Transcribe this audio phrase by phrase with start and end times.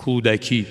[0.00, 0.66] کودکی.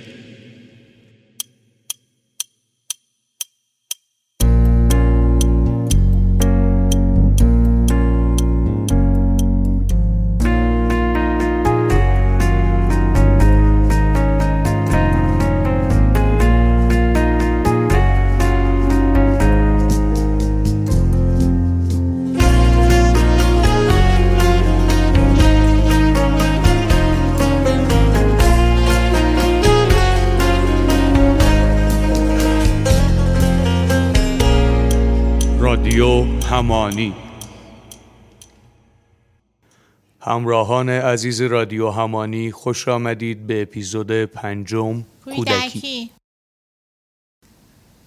[40.40, 46.10] همراهان عزیز رادیو همانی خوش آمدید به اپیزود پنجم کودکی.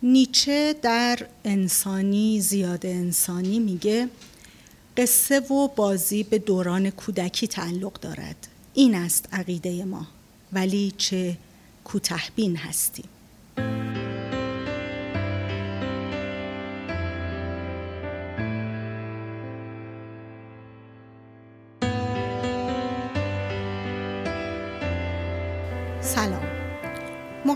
[0.03, 4.09] نیچه در انسانی زیاد انسانی میگه
[4.97, 8.49] قصه و بازی به دوران کودکی تعلق دارد.
[8.75, 10.07] این است عقیده ما.
[10.53, 11.37] ولی چه
[11.85, 13.09] کوتهبین هستیم.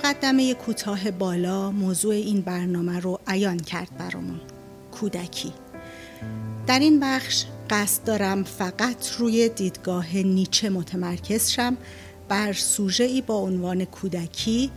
[0.07, 4.41] مقدمه کوتاه بالا موضوع این برنامه رو عیان کرد برامون
[4.93, 5.53] کودکی
[6.67, 11.77] در این بخش قصد دارم فقط روی دیدگاه نیچه متمرکز شم
[12.29, 14.71] بر سوژه ای با عنوان کودکی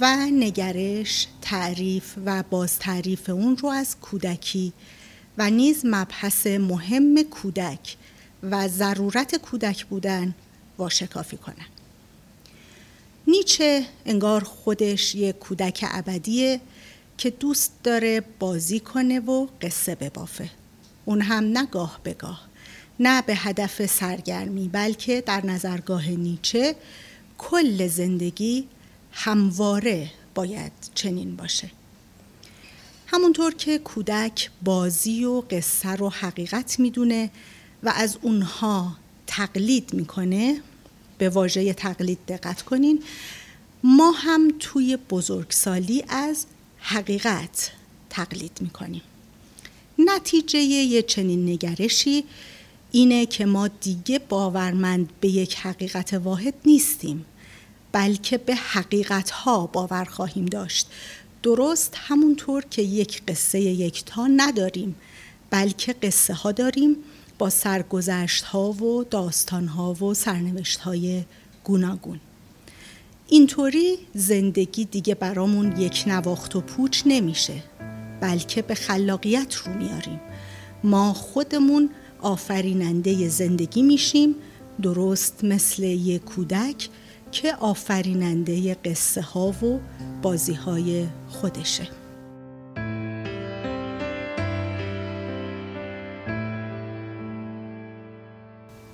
[0.00, 4.72] و نگرش، تعریف و باز تعریف اون رو از کودکی
[5.38, 7.96] و نیز مبحث مهم کودک
[8.42, 10.34] و ضرورت کودک بودن
[10.78, 11.75] واشکافی کنم.
[13.28, 16.60] نیچه انگار خودش یک کودک ابدیه
[17.18, 20.50] که دوست داره بازی کنه و قصه ببافه.
[21.04, 22.40] اون هم نگاه بگاه
[23.00, 26.76] نه به هدف سرگرمی بلکه در نظرگاه نیچه
[27.38, 28.68] کل زندگی
[29.12, 31.70] همواره باید چنین باشه.
[33.06, 37.30] همونطور که کودک بازی و قصه رو حقیقت می‌دونه
[37.82, 40.60] و از اونها تقلید می‌کنه
[41.18, 43.02] به واژه تقلید دقت کنین.
[43.84, 46.46] ما هم توی بزرگسالی از
[46.78, 47.70] حقیقت
[48.10, 49.02] تقلید می‌کنیم.
[49.98, 52.24] نتیجه یه چنین نگرشی
[52.92, 57.24] اینه که ما دیگه باورمند به یک حقیقت واحد نیستیم
[57.92, 60.86] بلکه به حقیقت ها باور خواهیم داشت.
[61.42, 64.96] درست همونطور که یک قصه یکتا نداریم
[65.50, 66.96] بلکه قصه ها داریم.
[67.38, 71.24] با سرگذشت ها و داستان ها و سرنوشت های
[71.64, 72.20] گوناگون.
[73.28, 77.62] اینطوری زندگی دیگه برامون یک نواخت و پوچ نمیشه
[78.20, 80.20] بلکه به خلاقیت رو میاریم.
[80.84, 84.34] ما خودمون آفریننده زندگی میشیم
[84.82, 86.88] درست مثل یک کودک
[87.32, 89.80] که آفریننده قصه ها و
[90.22, 91.88] بازی های خودشه.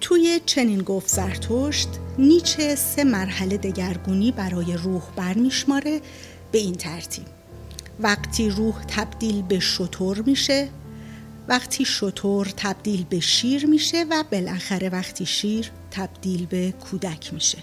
[0.02, 6.00] توی چنین گفت زرتشت نیچه سه مرحله دگرگونی برای روح برمیشماره
[6.52, 7.24] به این ترتیب.
[8.00, 10.68] وقتی روح تبدیل به شطور میشه
[11.48, 17.58] وقتی شطور تبدیل به شیر میشه و بالاخره وقتی شیر تبدیل به کودک میشه.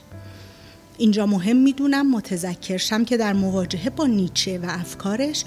[0.97, 5.43] اینجا مهم می‌دونم متذکر شم که در مواجهه با نیچه و افکارش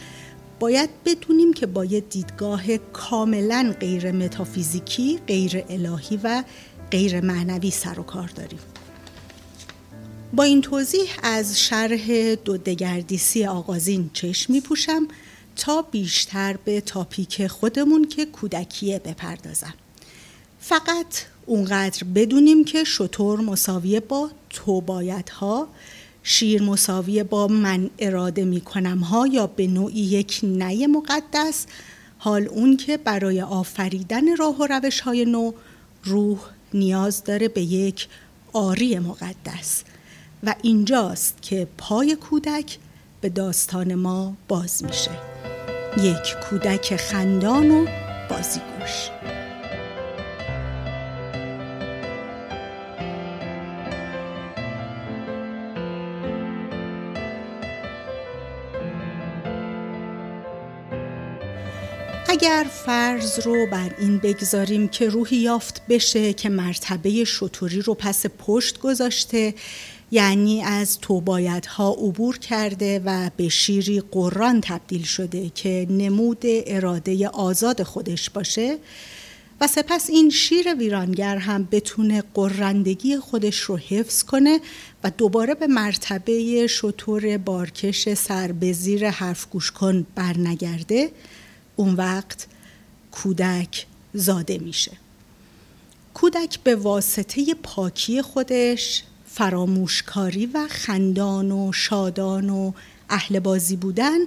[0.60, 6.42] باید بدونیم که با یه دیدگاه کاملا غیر متافیزیکی، غیر الهی و
[6.92, 8.58] غیر معنوی سر و کار داریم.
[10.32, 15.08] با این توضیح از شرح دو دگردیسی آغازین چشم می پوشم
[15.56, 19.74] تا بیشتر به تاپیک خودمون که کودکیه بپردازم.
[20.60, 24.82] فقط اونقدر بدونیم که شطور مساویه با تو
[25.32, 25.68] ها
[26.22, 31.66] شیر مساویه با من اراده می کنم ها یا به نوعی یک نه مقدس
[32.18, 35.52] حال اون که برای آفریدن راه و روش های نو
[36.04, 36.38] روح
[36.74, 38.08] نیاز داره به یک
[38.52, 39.84] آری مقدس
[40.42, 42.78] و اینجاست که پای کودک
[43.20, 45.10] به داستان ما باز میشه.
[46.02, 47.86] یک کودک خندان و
[48.30, 49.10] بازیگوش.
[62.42, 68.26] اگر فرض رو بر این بگذاریم که روحی یافت بشه که مرتبه شطوری رو پس
[68.38, 69.54] پشت گذاشته
[70.10, 77.82] یعنی از توبایدها عبور کرده و به شیری قرآن تبدیل شده که نمود اراده آزاد
[77.82, 78.78] خودش باشه
[79.60, 84.60] و سپس این شیر ویرانگر هم بتونه قرندگی خودش رو حفظ کنه
[85.04, 91.10] و دوباره به مرتبه شطور بارکش سر به زیر حرف گوش کن برنگرده.
[91.82, 92.46] اون وقت
[93.10, 94.92] کودک زاده میشه.
[96.14, 102.72] کودک به واسطه پاکی خودش فراموشکاری و خندان و شادان و
[103.10, 104.18] اهل بازی بودن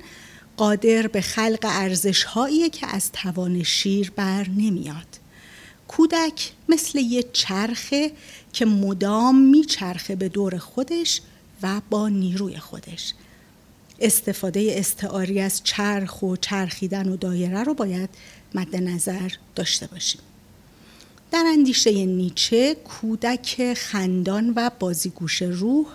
[0.57, 5.19] قادر به خلق ارزش هایی که از توان شیر بر نمیاد.
[5.87, 8.11] کودک مثل یه چرخه
[8.53, 11.21] که مدام میچرخه به دور خودش
[11.63, 13.13] و با نیروی خودش.
[13.99, 18.09] استفاده استعاری از چرخ و چرخیدن و دایره رو باید
[18.55, 20.21] مد نظر داشته باشیم.
[21.31, 25.85] در اندیشه نیچه کودک خندان و بازیگوش روح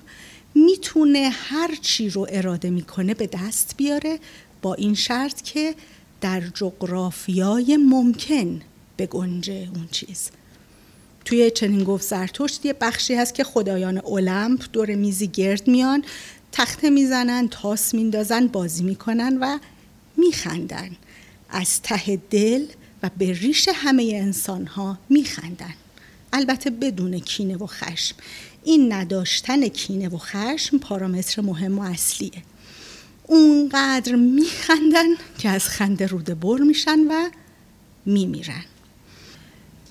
[0.55, 4.19] می‌تونه هر چی رو اراده می‌کنه به دست بیاره
[4.63, 5.75] با این شرط که
[6.21, 8.61] در جغرافیای ممکن
[8.97, 10.31] به گنجه اون چیز.
[11.25, 16.05] توی چنین گفت زرتشت یه بخشی هست که خدایان المپ دور میزی گرد میان
[16.53, 19.59] تخته می‌زنن تاس میندازن بازی می‌کنن و
[20.17, 20.91] میخندن.
[21.51, 22.67] از ته دل
[23.03, 25.75] و به ریش همه انسان ها میخندن.
[26.33, 28.17] البته بدون کینه و خشم.
[28.65, 32.43] این نداشتن کینه و خشم پارامتر مهم و اصلیه.
[33.27, 35.07] اونقدر میخندن
[35.39, 37.31] که از خنده روده بر میشن و
[38.07, 38.65] میمیرن.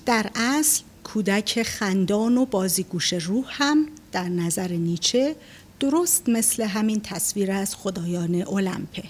[0.06, 5.36] در اصل کودک خندان و بازیگوش روح هم در نظر نیچه
[5.80, 9.04] درست مثل همین تصویر از خدایان المپه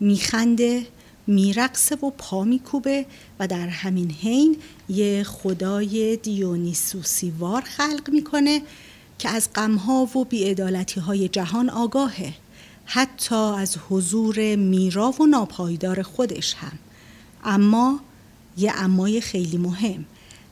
[0.00, 0.86] میخنده
[1.26, 3.06] میرقصه و پا میکوبه
[3.38, 4.56] و در همین حین
[4.88, 8.62] یه خدای دیونیسوسی وار خلق می‌کنه
[9.18, 12.34] که از غمها و بیعدالتی های جهان آگاهه.
[12.84, 16.78] حتی از حضور میرا و ناپایدار خودش هم.
[17.44, 18.00] اما
[18.56, 20.04] یه امای خیلی مهم.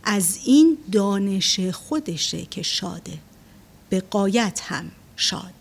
[0.05, 3.19] از این دانش خودشه که شاده.
[3.91, 4.91] به قایت هم.
[5.19, 5.55] شاد.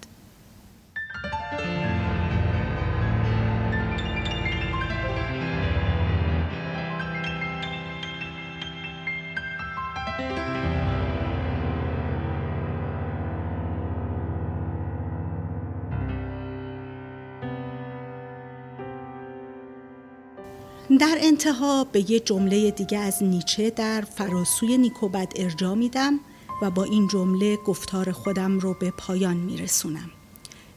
[21.00, 26.20] در انتها به یه جمله دیگه از نیچه در فراسوی نیکوبد ارجا میدم.
[26.62, 30.12] و با این جمله گفتار خودم رو به پایان میرسونم.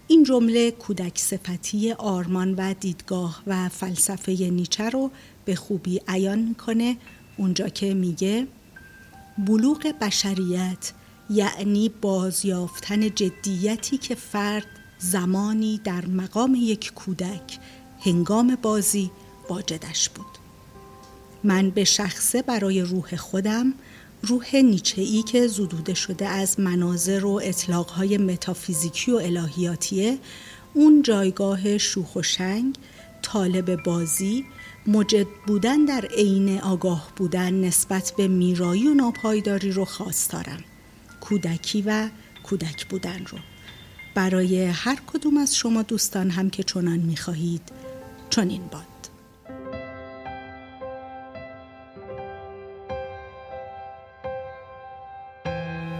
[0.07, 5.11] این جمله کودک صفتی آرمان و دیدگاه و فلسفه نیچه رو
[5.45, 6.97] به خوبی عیان می‌کنه
[7.37, 8.47] اونجا که میگه
[9.39, 10.93] بلوغ بشریت
[11.31, 14.67] یعنی بازیافتن جدیتی که فرد
[14.99, 17.59] زمانی در مقام یک کودک
[18.01, 19.11] هنگام بازی
[19.49, 20.39] واجدش بود
[21.45, 23.75] من به شخصه برای روح خودم
[24.23, 30.19] روح نیچه که زدوده شده از مناظر و اطلاقهای متافیزیکی و الهیاتیه
[30.75, 32.75] اون جایگاه شوخ و شنگ
[33.23, 34.45] طالب بازی
[34.87, 40.65] مجد بودن در عین آگاه بودن نسبت به میرایی و ناپایداری رو خواستارم
[41.21, 42.09] کودکی و
[42.43, 43.39] کودک بودن رو.
[44.15, 47.63] برای هر کدوم از شما دوستان هم که چنان می‌خواهید
[48.31, 48.90] چنین باد.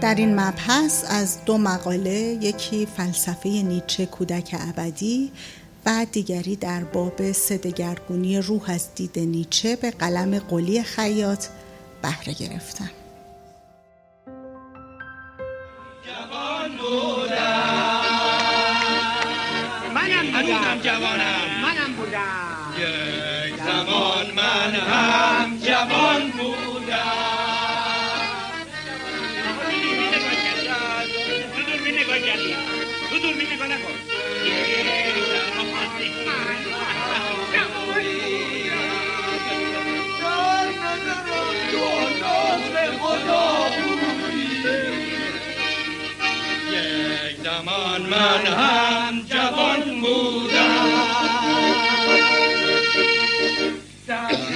[0.01, 5.31] در این مبحث از دو مقاله یکی فلسفه نیچه کودک ابدی
[5.85, 11.45] و دیگری در باب سدگرگونی روح از دید نیچه به قلم قلی خیاط
[12.01, 12.89] بهره گرفتم.
[19.93, 21.61] منم جوانم.
[21.61, 22.73] منم بودم.
[22.79, 26.70] یک زمان من هم جوان بودم
[47.43, 50.85] زمان من هم جوان بودم.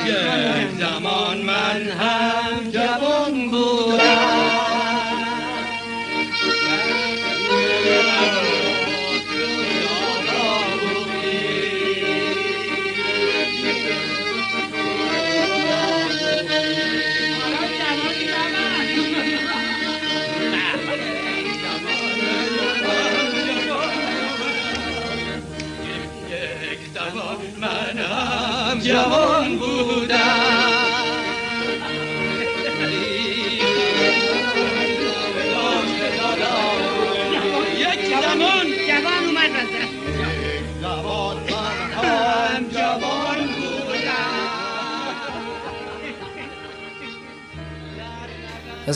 [0.06, 2.45] یک زمان من هم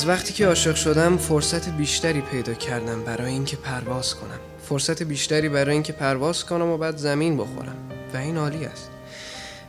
[0.09, 4.39] وقتی که عاشق شدم فرصت بیشتری پیدا کردم برای اینکه پرواز کنم.
[4.69, 7.75] فرصت بیشتری برای اینکه پرواز کنم و بعد زمین بخورم.
[8.13, 8.89] و این عالی است.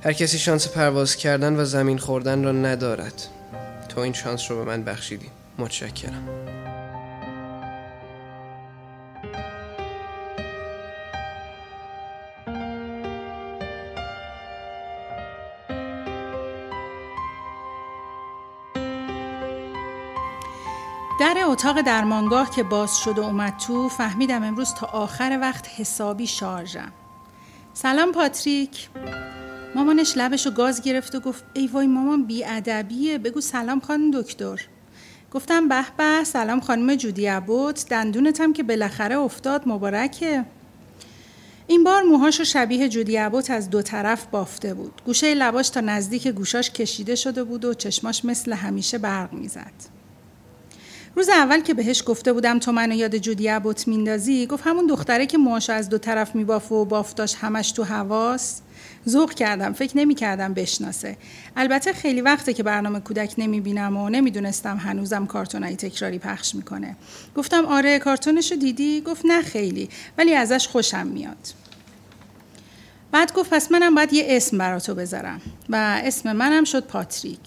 [0.04, 3.22] هر کسی شانس پرواز کردن و زمین خوردن را ندارد.
[3.88, 5.30] تو این شانس رو به من بخشیدی.
[5.58, 6.59] متشکرم.
[21.50, 26.92] اتاق درمانگاه که باز شد و اومد تو فهمیدم امروز تا آخر وقت حسابی شارژم.
[27.74, 28.88] سلام پاتریک.
[29.74, 33.18] مامانش لبش و گاز گرفت و گفت ای وای مامان بیادبیه.
[33.18, 34.60] بگو سلام خانم دکتر.
[35.32, 40.44] گفتم به به سلام خانم جودی عبود دندونتم که بالاخره افتاد مبارکه.
[41.66, 45.02] این بار موهاشو شبیه جودی عبوت از دو طرف بافته بود.
[45.06, 49.99] گوشه لباش تا نزدیک گوشاش کشیده شده بود و چشماش مثل همیشه برق می‌زد.
[51.16, 55.26] روز اول که بهش گفته بودم تو منو یاد جودی عبوت میندازی؟ گفت همون دختره
[55.26, 58.60] که موهاشو از دو طرف میبافه و بافتاش همش تو حواس.
[59.08, 61.16] ذوق کردم فکر نمی کردم بشناسه.
[61.56, 66.96] البته خیلی وقته که برنامه کودک نمی بینم و نمی‌دونستم هنوزم کارتونای تکراری پخش می‌کنه.
[67.36, 69.88] گفتم آره کارتونشو دیدی؟ گفت نه خیلی
[70.18, 71.54] ولی ازش خوشم میاد.
[73.12, 75.40] بعد گفت پس منم باید یه اسم براتو بذارم.
[75.68, 77.38] و اسم منم شد پاتریک.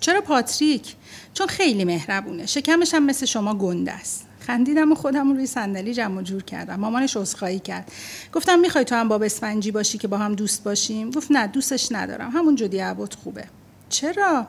[0.00, 0.94] چرا پاتریک؟
[1.38, 2.46] چون خیلی مهربونه.
[2.46, 4.26] شکمش هم مثل شما گنده است.
[4.40, 6.74] خندیدم و خودم روی صندلی جمع جور کردم.
[6.74, 7.92] مامانش عذرخواهی کرد.
[8.32, 11.92] گفتم می‌خوای تو هم با اسفنجی باشی که با هم دوست باشیم؟ گفت نه دوستش
[11.92, 12.30] ندارم.
[12.30, 13.44] همون جدی عبود خوبه.
[13.88, 14.46] چرا؟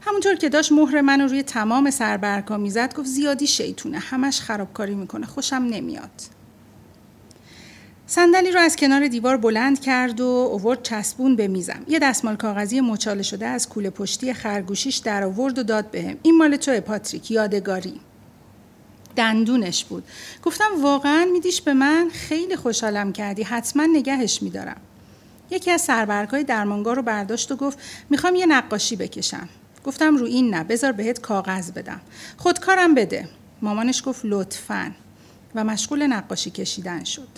[0.00, 3.98] همونطور که داشت مهر منو روی تمام سربرکا می‌زد گفت زیادی شیطونه.
[3.98, 5.26] همش خرابکاری می‌کنه.
[5.26, 6.22] خوشم نمیاد.
[8.06, 11.82] صندلی رو از کنار دیوار بلند کرد و اوورد چسبون به میزم.
[11.88, 16.16] یه دستمال کاغذی مچاله شده از کوله پشتی خرگوشیش در آورد و داد بهم.
[16.22, 18.00] این مال تو پاتریک یادگاری.
[19.16, 20.04] دندونش بود.
[20.42, 23.42] گفتم واقعا میدیش به من؟ خیلی خوشحالم کردی.
[23.42, 24.80] حتما نگهش میدارم.
[25.50, 27.78] یکی از سربرگای درمانگاه رو برداشت و گفت
[28.10, 29.48] می‌خوام یه نقاشی بکشم.
[29.84, 32.00] گفتم رو این نه بذار بهت کاغذ بدم.
[32.36, 33.28] خودکارم بده.
[33.62, 34.92] مامانش گفت لطفا.
[35.54, 37.28] و مشغول نقاشی کشیدن شد.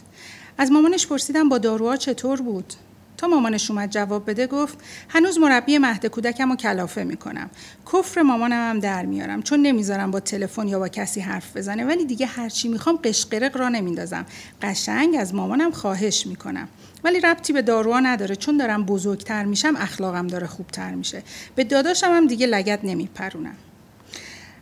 [0.59, 2.75] از مامانش پرسیدم با داروها چطور بود.
[3.17, 7.51] تا مامانش اومد جواب بده گفت هنوز مربی مهد کودکم رو کلافه می‌کنم.
[7.93, 12.05] کفر مامانم هم در میارم چون نمی‌ذارم با تلفن یا با کسی حرف بزنه ولی
[12.05, 14.27] دیگه هرچی می‌خوام قشقرق را نمیندازم.
[14.63, 16.69] قشنگ از مامانم خواهش می‌کنم.
[17.05, 21.23] ولی ربطی به داروها نداره چون دارم بزرگتر میشم اخلاقم داره خوبتر میشه.
[21.55, 23.57] به داداشم هم دیگه لگت نمیپرونم.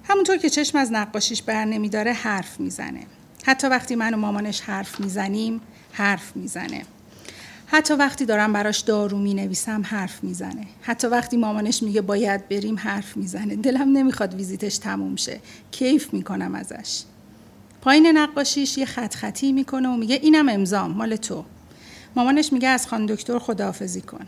[0.04, 3.06] همونطور که چشم از نقاشیش بر نمیداره حرف می‌زنه.
[3.44, 5.60] حتی وقتی من و مامانش حرف می‌زنیم
[5.94, 6.82] حرف می‌زنه.
[7.66, 10.66] حتی وقتی دارم براش دارو می نویسم حرف می‌زنه.
[10.82, 13.56] حتی وقتی مامانش میگه باید بریم حرف می‌زنه.
[13.56, 15.40] دلم نمی‌خواد ویزیتش تموم شه.
[15.70, 17.02] کیف می‌کنم ازش.
[17.80, 21.44] پایین نقاشیش یه خط خطی می‌کنه و میگه اینم امضام مال تو.
[22.16, 24.26] مامانش میگه از خان دکتر خداحافظی کن.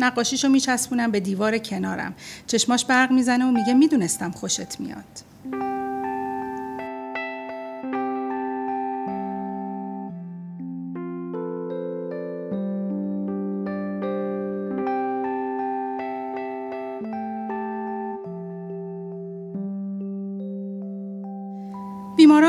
[0.00, 2.14] نقاشیشو میچسبونم به دیوار کنارم.
[2.46, 5.04] چشماش برق می‌زنه و میگه می‌دونستم خوشت میاد.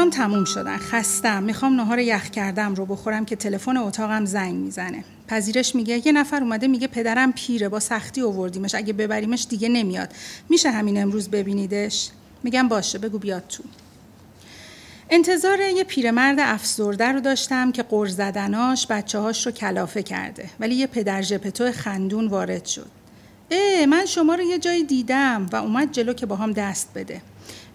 [0.09, 0.77] بیمارام تموم شدن.
[0.77, 1.43] خستم.
[1.43, 5.03] می‌خوام نهار یخ کردم رو بخورم که تلفن اتاقم زنگ می‌زنه.
[5.27, 10.09] پذیرش میگه یه نفر اومده میگه پدرم پیره با سختی اووردیمش اگه ببریمش دیگه نمیاد.
[10.49, 12.09] میشه همین امروز ببینیدش؟
[12.43, 13.63] میگم باشه بگو بیاد تو.
[15.09, 20.49] انتظار یه پیرمرد افسرده رو داشتم که قرض زدناش بچه هاش رو کلافه کرده.
[20.59, 22.89] ولی یه پدر ژپتو خندون وارد شد.
[23.51, 27.21] اه من شما رو یه جایی دیدم و اومد جلو که با هم دست بده.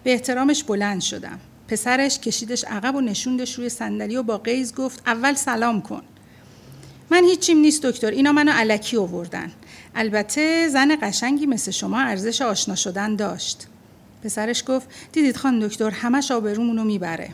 [0.03, 1.39] به احترامش بلند شدم.
[1.71, 6.01] پسرش کشیدش عقب و نشوندش روی صندلی و با قیز گفت اول سلام کن.
[7.09, 8.07] من هیچیم نیست دکتر.
[8.07, 9.51] اینا منو علکی آوردن.
[9.95, 13.67] البته زن قشنگی مثل شما ارزش آشنا شدن داشت.
[14.23, 17.29] پسرش گفت دیدید خان دکتر همش آبرومونو می‌بره.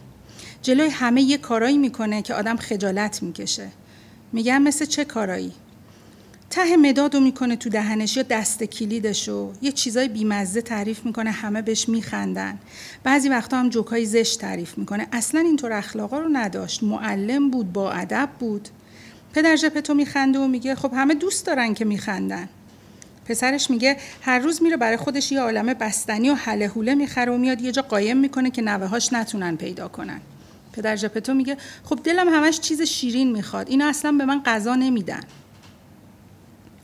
[0.61, 3.67] جلوی همه یه کارایی می‌کنه که آدم خجالت می‌کشه.
[4.33, 5.51] میگم مثل چه کارایی؟
[6.49, 11.89] ته مدادو می‌کنه تو دهنش یا دست کلیدشو یه چیزای بیمزه تعریف می‌کنه همه بهش
[11.89, 12.59] میخندن.
[13.03, 15.07] بعضی وقتا هم جوکای زشت تعریف می‌کنه.
[15.11, 16.83] اصلا اینطور اخلاقا رو نداشت.
[16.83, 18.69] معلم بود با ادب بود.
[19.33, 22.49] پدر ژپتو میخنده و میگه خب همه دوست دارن که میخندن.
[23.25, 27.37] پسرش میگه هر روز میره برای خودش یه عالمه بستنی و حله حوله می‌خره و
[27.37, 30.21] میاد یه جا قایم می‌کنه که نوه‌هاش نتونن پیدا کنن.
[30.73, 33.69] پدر ژپتو میگه خب دلم همش چیز شیرین می‌خواد.
[33.69, 35.21] اینا اصلا به من غذا نمیدن.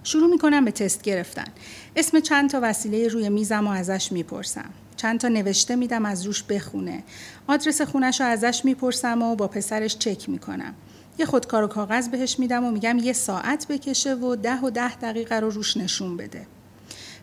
[0.04, 1.48] شروع می‌کنم به تست گرفتن.
[1.96, 4.70] اسم چند تا وسیله روی میزم و ازش می‌پرسم.
[4.96, 7.04] چند تا نوشته میدم از روش بخونه.
[7.48, 10.74] آدرس خونش رو ازش می‌پرسم و با پسرش چک می‌کنم.
[11.18, 14.96] یه خودکار و کاغذ بهش میدم و میگم یه ساعت بکشه و ده و ده
[14.96, 16.46] دقیقه رو روش نشون بده.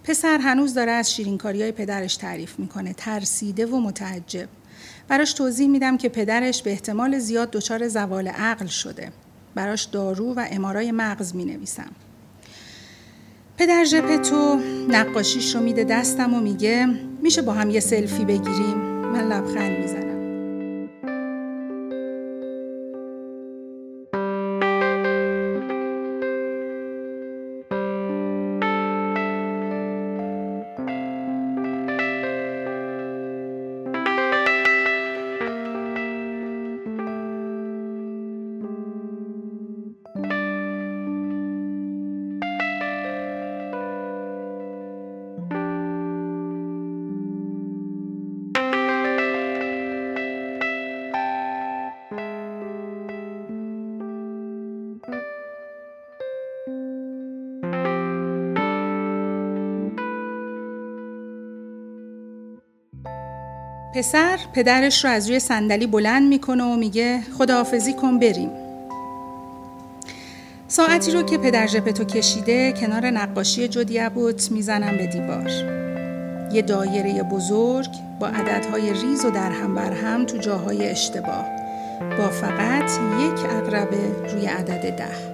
[0.04, 2.92] پسر هنوز داره از شیرینکاری های پدرش تعریف می‌کنه.
[2.92, 4.48] ترسیده و متعجب.
[5.08, 9.12] براش توضیح میدم که پدرش به احتمال زیاد دچار زوال عقل شده.
[9.54, 11.90] براش دارو و امارای مغز می نویسم.
[13.60, 16.86] پدر ژپتو نقاشیش رو میده دستم و میگه
[17.22, 18.76] میشه با هم یه سلفی بگیریم؟
[19.12, 20.09] من لبخند می‌زنم.
[64.00, 68.50] پسر پدرش رو از روی صندلی بلند می‌کنه و میگه خداحافظی کن بریم.
[70.68, 75.50] ساعتی رو که پدر ژپتو کشیده کنار نقاشی جدی ابوت می‌زنم به دیوار.
[76.52, 77.90] یه دایره بزرگ
[78.20, 81.46] با عددهای ریز و در هم بر هم تو جاهای اشتباه.
[82.18, 82.90] با فقط
[83.20, 85.29] یک اقربه روی عدد ده.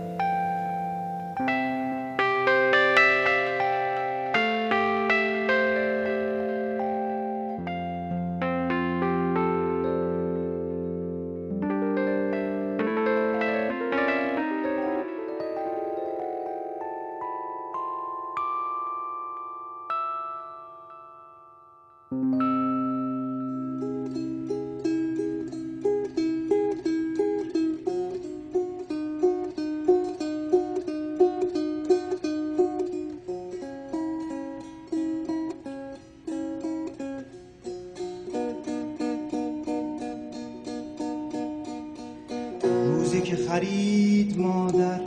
[44.46, 45.00] مادر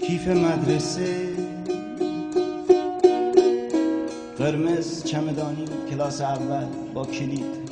[0.00, 1.28] کیف مدرسه.
[4.38, 7.64] قرمز چمدانی کلاس اول با کلید.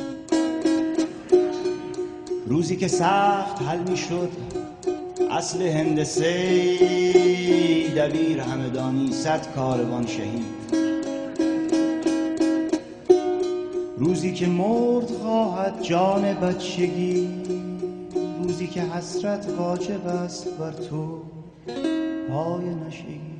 [2.47, 4.31] روزی که سخت حل می شد
[5.31, 6.35] اصل هندسه
[7.97, 10.62] دبیر همدانی صد کاروان شهید.
[13.99, 17.29] روزی که مرد خواهد جان بچگی
[18.74, 21.22] که حسرت واجب است بر تو
[22.28, 23.32] پای نشگی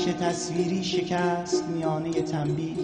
[0.00, 2.76] خطکش تصویری شکست میانه تنبیه.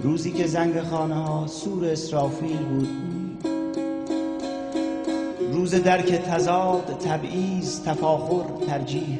[0.00, 2.88] روزی که زنگ خانه ها سور اسرافیل بود.
[5.52, 9.18] روز درک تضاد تبعیض تفاخر ترجیح.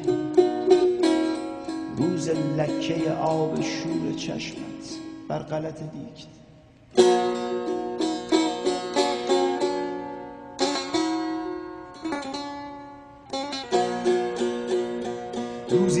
[1.97, 6.36] روز لکه آب شور چشمت بر غلط دیکت.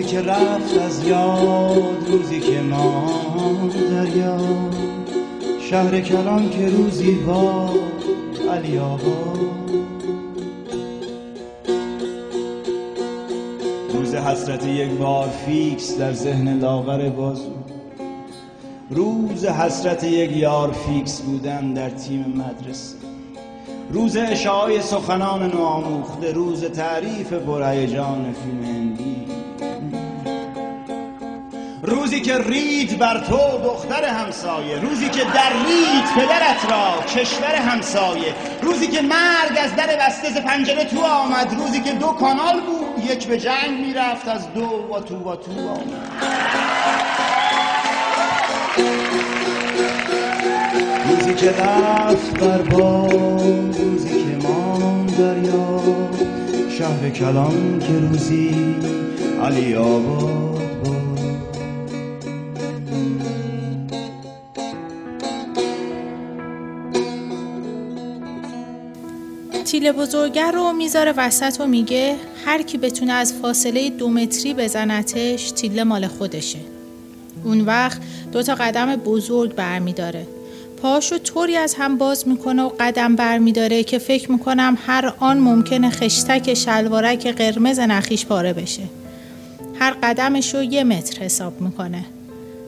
[0.07, 4.75] که رفت از یاد روزی که ماند در یاد
[5.69, 7.69] شهر کلان که روزی با
[8.51, 9.37] علی آباد
[13.93, 17.51] روز حسرت یک بار فیکس در ذهن لاغر بازو.
[18.89, 22.95] روز حسرت یک یار فیکس بودن در تیم مدرسه.
[23.91, 29.16] روز اشاعه سخنان نوآموخته روز تعریف پرهیجان فیلم هندی.
[31.87, 38.35] روزی که رید بر تو دختر همسایه روزی که در رید پدرت را کشور همسایه
[38.61, 43.27] روزی که مرگ از در بسته پنجره تو آمد روزی که دو کانال بود یک
[43.27, 45.51] به جنگ می‌رفت از دو و تو و تو
[51.09, 55.81] روزی که رفت بر روزی که مان دریا
[56.77, 58.75] شهر کلان که روزی
[59.43, 60.56] علی آباد
[69.87, 75.51] تیله بزرگر رو می‌ذاره وسط و میگه هر کی بتونه از فاصله دو متری بزنتش
[75.51, 76.59] تیله مال خودشه.
[77.43, 80.27] اون وقت دو تا قدم بزرگ برمیداره.
[80.81, 85.89] پاشو طوری از هم باز می‌کنه و قدم برمیداره که فکر می‌کنم هر آن ممکنه
[85.89, 88.83] خشتک شلوارک قرمز نخیش پاره بشه.
[89.79, 92.05] هر قدمش رو یه متر حساب می‌کنه.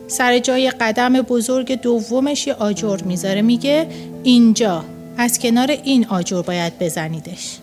[0.07, 3.41] سر جای قدم بزرگ دومش یه آجر می‌ذاره.
[3.41, 3.87] میگه
[4.23, 4.83] اینجا.
[5.21, 7.57] از کنار این آجر باید بزنیدش.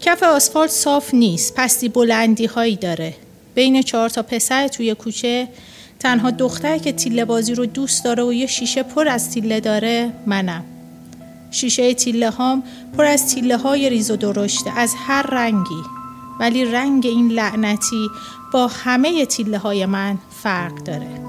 [0.00, 3.14] کف آسفالت صاف نیست پستی بلندی هایی داره.
[3.54, 5.48] بین چهار تا پسر توی کوچه
[5.98, 10.12] تنها دختر که تیله بازی رو دوست داره و یه شیشه پر از تیله داره
[10.26, 10.64] منم.
[11.50, 12.62] شیشه تیله هام
[12.96, 15.82] پر از تیله های ریز و درشته از هر رنگی.
[16.40, 18.08] ولی رنگ این لعنتی
[18.52, 21.27] با همه تیله های من فرق داره.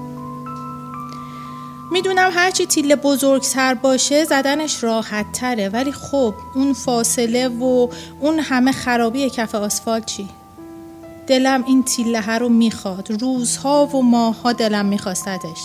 [1.92, 7.88] می‌دونم هرچی تیله بزرگتر باشه زدنش راحت تره ولی خب اون فاصله و
[8.20, 10.28] اون همه خرابی کف آسفالت چی؟
[11.26, 13.22] دلم این تیله رو می‌خواد.
[13.22, 15.60] روزها و ماهها دلم میخواستدش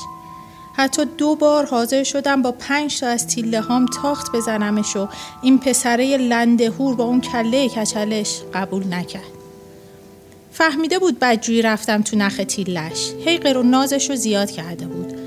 [0.77, 5.07] حتی دو بار حاضر شدم با پنج تا از تیله هام تاخت بزنمش و
[5.41, 9.23] این پسره لندهور با اون کله کچلش قبول نکرد.
[10.51, 15.24] فهمیده بود بدجویی رفتم تو نخ تیلش حیقر و نازش رو زیاد کرده بود.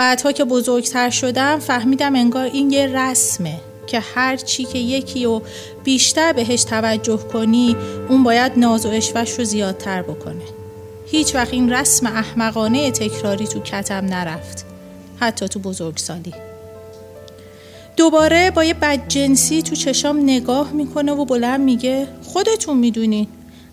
[0.00, 5.40] بعدها که بزرگتر شدم فهمیدم انگار این یه رسمه که هر چی که یکی و
[5.84, 7.76] بیشتر بهش توجه کنی
[8.08, 10.42] اون باید ناز و اشوش رو زیادتر بکنه.
[11.06, 14.64] هیچ وقت این رسم احمقانه تکراری تو کتم نرفت
[15.18, 16.34] حتی تو بزرگسالی.
[17.96, 23.26] دوباره با یه بدجنسی تو چشام نگاه می‌کنه و بلند میگه خودتون می‌دونین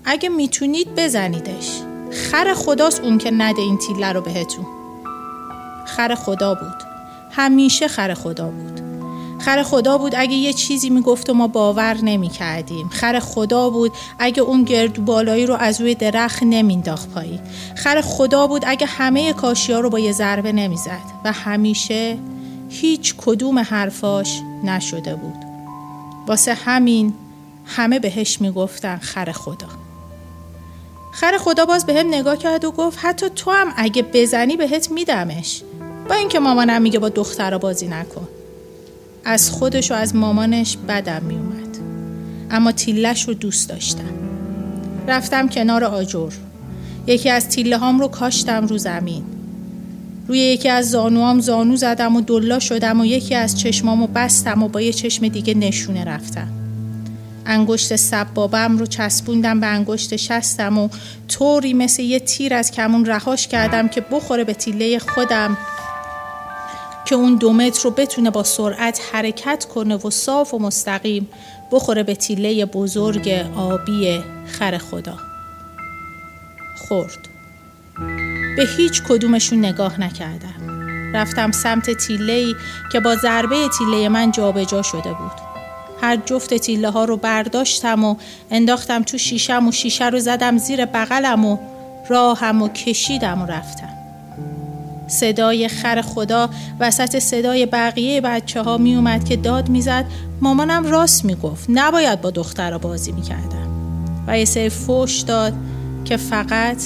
[0.05, 1.69] اگه می‌تونید بزنیدش.
[2.11, 4.65] خر خداست اون که نده این تیله رو بهتون.
[5.87, 6.83] خر خدا بود.
[7.31, 8.81] همیشه خر خدا بود.
[9.39, 13.91] خر خدا بود اگه یه چیزی می‌گفت و ما باور نمی کردیم خر خدا بود
[14.19, 17.39] اگه اون گردو بالایی رو از روی درخت نمینداخت پایین.
[17.75, 22.17] خر خدا بود اگه همه کاشی ها رو با یه ضربه نمی‌زد و همیشه
[22.69, 25.45] هیچ کدوم حرفاش نشده بود.
[26.27, 27.13] واسه همین
[27.65, 29.67] همه بهش می‌گفتن خر خدا.
[31.11, 34.91] خر خدا باز به هم نگاه کرد و گفت حتی تو هم اگه بزنی بهت
[34.91, 35.61] میدمش.
[36.09, 38.27] با اینکه مامانم میگه با دخترا بازی نکن.
[39.25, 41.77] از خودش و از مامانش بدم میومد.
[42.51, 44.13] اما تیلش رو دوست داشتم.
[45.07, 46.31] رفتم کنار آجر.
[47.07, 49.23] یکی از تیله هام رو کاشتم رو زمین.
[50.27, 54.67] روی یکی از زانوام زانو زدم و دلا شدم و یکی از چشمامو بستم و
[54.67, 56.47] با یه چشم دیگه نشونه رفتم.
[57.45, 60.89] انگشت سبابم رو چسبوندم به انگشت شستم و
[61.27, 65.57] طوری مثل یه تیر از کمون رهاش کردم که بخوره به تیله خودم.
[67.07, 71.29] که اون دو متر رو بتونه با سرعت حرکت کنه و صاف و مستقیم
[71.71, 75.17] بخوره به تیله بزرگ آبی خر خدا.
[76.87, 77.27] خورد
[78.57, 80.87] به هیچ کدومشون نگاه نکردم.
[81.13, 82.53] رفتم سمت تیله
[82.91, 85.47] که با ضربه تیله من جابجا جا شده بود.
[86.01, 88.15] هر جفت تیله ها رو برداشتم و
[88.51, 91.57] انداختم تو شیشم و شیشه رو زدم زیر بغلم و
[92.09, 93.96] راهم و کشیدم و رفتم.
[95.07, 100.05] صدای خر خدا وسط صدای بقیه بچه ها می اومد که داد می‌زد.
[100.41, 103.67] مامانم راست می‌گفت نباید با دختر بازی می‌کردم.
[104.27, 105.53] و یه سری فوش داد
[106.05, 106.77] که فقط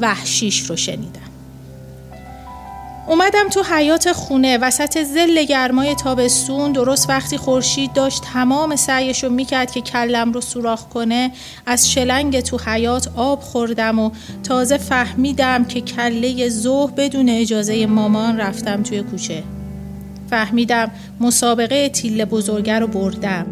[0.00, 1.25] وحشیش رو شنیدم.
[3.08, 6.72] اومدم تو حیات خونه وسط زل گرمای تابستون.
[6.72, 11.30] درست وقتی خورشید داشت تمام سعیش رو می‌کرد که کلم رو سوراخ کنه
[11.66, 14.10] از شلنگ تو حیات آب خوردم و
[14.42, 19.42] تازه فهمیدم که کله زوه بدون اجازه مامان رفتم توی کوچه.
[20.30, 20.90] فهمیدم
[21.20, 23.46] مسابقه تیله بزرگه رو بردم.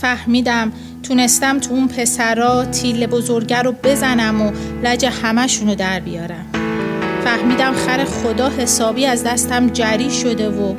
[0.00, 6.67] فهمیدم تونستم تو اون پسرا تیله بزرگه رو بزنم و لج همشونو در بیارم.
[7.28, 10.74] فهمیدم خر خدا حسابی از دستم جری شده و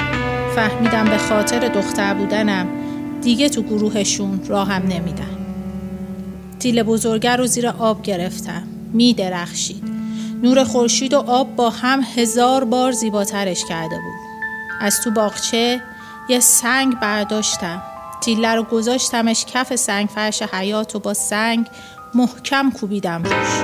[0.55, 2.67] فهمیدم به خاطر دختر بودنم
[3.21, 5.37] دیگه تو گروهشون راهم نمیدن.
[6.59, 8.67] تیل بزرگه رو زیر آب گرفتم.
[8.93, 9.83] می درخشید
[10.43, 14.19] نور خورشید و آب با هم هزار بار زیباترش کرده بود.
[14.81, 15.81] از تو باغچه
[16.29, 17.81] یه سنگ برداشتم.
[18.21, 21.67] تیله رو گذاشتمش کف سنگ فرش حیات و با سنگ
[22.13, 23.63] محکم کوبیدم روش.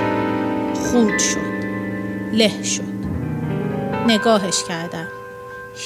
[0.90, 1.45] خورد شد.
[2.32, 2.96] له شد.
[4.06, 5.08] نگاهش کردم.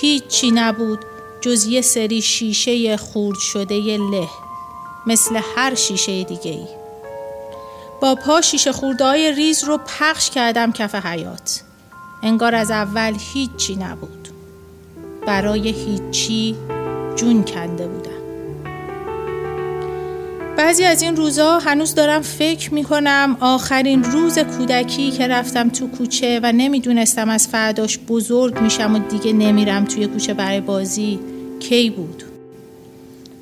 [0.00, 0.98] هیچی نبود
[1.40, 4.28] جز یه سری شیشه خورد شده له
[5.06, 6.66] مثل هر شیشه دیگه ای.
[8.00, 11.62] با پا شیشه خورده ریز رو پخش کردم کف حیات
[12.22, 14.28] انگار از اول هیچی نبود.
[15.26, 16.56] برای هیچی
[17.16, 18.09] جون کنده بودم.
[20.60, 25.86] بعضی از این روزا هنوز دارم فکر می کنم آخرین روز کودکی که رفتم تو
[25.88, 31.20] کوچه و نمی‌دونستم از فرداش بزرگ میشم و دیگه نمیرم توی کوچه برای بازی
[31.60, 32.22] کی بود؟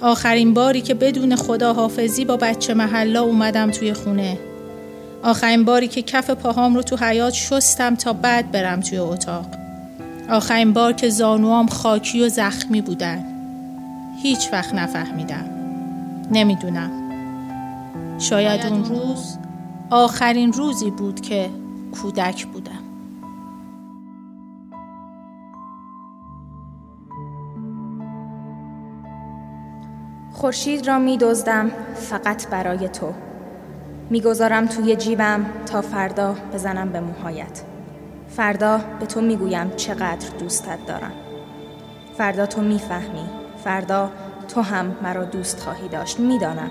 [0.00, 4.38] آخرین باری که بدون خداحافظی با بچه محلا اومدم توی خونه.
[5.22, 9.46] آخرین باری که کف پاهام رو تو حیات شستم تا بعد برم توی اتاق.
[10.30, 13.24] آخرین بار که زانوام خاکی و زخمی بودن.
[14.22, 15.44] هیچ وقت نفهمیدم.
[16.32, 16.97] نمی‌دونم.
[18.18, 19.38] شاید اون روز
[19.90, 21.50] آخرین روزی بود که
[21.92, 22.72] کودک بودم.
[30.32, 33.12] خورشید را می دزدم فقط برای تو.
[34.10, 37.62] می‌گذارم توی جیبم تا فردا بزنم به موهایت.
[38.28, 41.12] فردا به تو می‌گویم چقدر دوستت دارم.
[42.16, 43.28] فردا تو می‌فهمی
[43.64, 44.10] فردا
[44.48, 46.20] تو هم مرا دوست خواهی داشت.
[46.20, 46.70] می‌دانم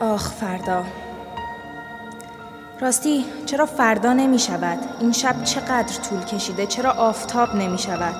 [0.00, 0.84] آخ فردا
[2.80, 8.14] راستی چرا فردا نمی شود؟ این شب چقدر طول کشیده؟ چرا آفتاب نمی شود؟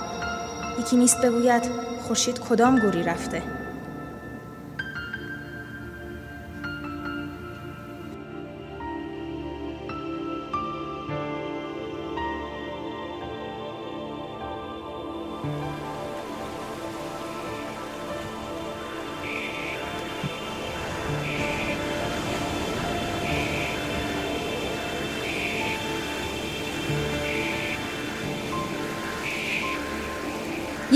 [0.81, 1.63] یکی نیست بگوید
[2.03, 3.43] خورشید کدام گوری رفته؟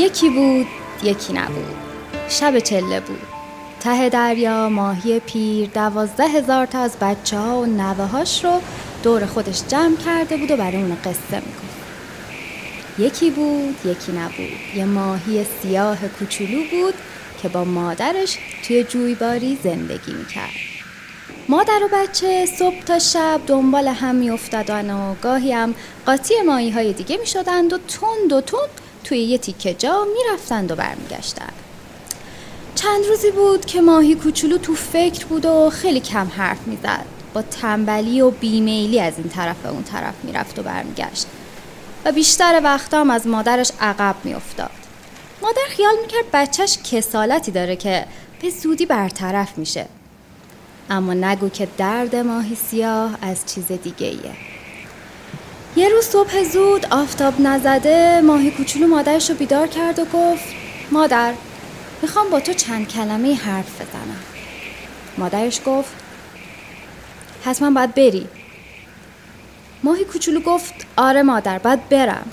[0.08, 0.66] یکی بود
[1.02, 1.76] یکی نبود.
[2.28, 3.22] شب چله بود.
[3.80, 8.60] ته دریا ماهی پیر دوازده هزار تا از بچه ها و نوه هاش رو
[9.02, 11.78] دور خودش جمع کرده بود و برای اون قصه می‌گفت.
[12.98, 14.76] یکی بود یکی نبود.
[14.76, 16.94] یه ماهی سیاه کوچولو بود
[17.42, 20.50] که با مادرش توی جویباری زندگی می‌کرد.
[21.48, 25.74] مادر و بچه صبح تا شب دنبال هم میافتادن و گاهی هم
[26.06, 30.76] قاطی ماهی های دیگه می‌شدند و تند و تند توی یه تیکه جا می‌رفتند و
[30.76, 31.52] برمیگشتند.
[32.74, 37.04] چند روزی بود که ماهی کوچولو تو فکر بود و خیلی کم حرف می‌زد.
[37.34, 41.26] با تنبلی و بیمیلی از این طرف به اون طرف می‌رفت و برمیگشت.
[42.04, 44.70] و بیشتر وقتا هم از مادرش عقب میافتاد.
[45.42, 48.06] مادر خیال می‌کرد بچهش کسالتی داره که
[48.42, 49.86] به زودی برطرف میشه.
[50.90, 54.47] اما نگو که درد ماهی سیاه از چیز دیگه ایه
[55.78, 60.44] یه روز صبح زود آفتاب نزده ماهی کوچولو مادرش رو بیدار کرد و گفت
[60.90, 61.32] مادر
[62.02, 64.20] می‌خوام با تو چند کلمه حرف بزنم.
[65.18, 65.90] مادرش گفت
[67.44, 68.26] حتما باید بری.
[69.82, 72.26] ماهی کوچولو گفت آره مادر باید برم.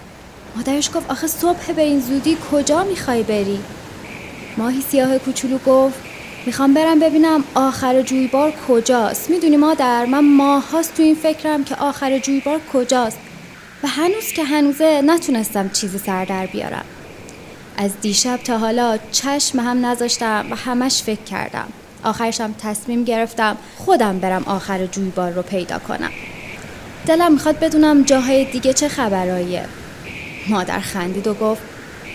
[0.55, 3.59] مادرش گفت آخه صبح به این زودی کجا می‌خوای بری؟
[4.57, 5.99] ماهی سیاه کوچولو گفت
[6.45, 9.29] می‌خوام برم ببینم آخر جویبار کجاست.
[9.29, 13.17] می‌دونی مادر من ماه هاست تو این فکرم که آخر جویبار کجاست.
[13.85, 16.85] و هنوز که هنوزه نتونستم چیزی سر در بیارم.
[17.77, 21.67] از دیشب تا حالا چشم هم نذاشتم و همش فکر کردم.
[22.03, 26.11] آخرشم تصمیم گرفتم خودم برم آخر جویبار رو پیدا کنم.
[27.07, 29.65] دلم می‌خواد بدونم جاهای دیگه چه خبراییه.
[30.47, 31.61] مادر خندید و گفت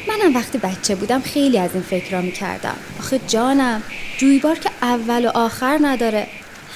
[0.08, 2.76] منم وقتی بچه بودم خیلی از این فکر را می‌کردم.
[2.98, 3.82] آخه جانم
[4.18, 6.26] جویبار که اول و آخر نداره.